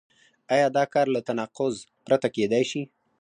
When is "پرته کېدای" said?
2.05-2.63